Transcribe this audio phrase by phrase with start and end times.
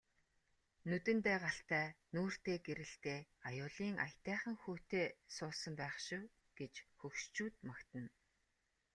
[0.89, 3.19] Нүдэндээ галтай нүүртээ гэрэлтэй
[3.49, 6.23] аюулын аятайхан хүүтэй суусан байх шив
[6.59, 8.09] гэж хөгшчүүд магтана.